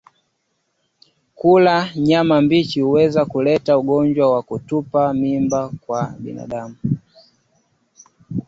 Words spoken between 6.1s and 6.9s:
binadamu